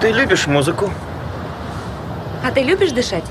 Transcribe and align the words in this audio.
Ты 0.00 0.12
любишь 0.12 0.46
музыку? 0.46 0.92
А 2.44 2.52
ты 2.52 2.62
любишь 2.62 2.92
дышать? 2.92 3.24